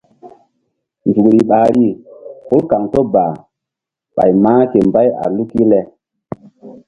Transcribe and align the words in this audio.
Nzukri 1.07 1.39
ɓahri 1.49 1.87
hul 2.47 2.63
kaŋto 2.69 2.99
ba 3.13 3.23
ɓay 4.15 4.31
mah 4.43 4.61
ke 4.71 4.77
mbay 4.87 5.07
a 5.23 5.25
luk 5.35 5.51
le. 5.71 5.79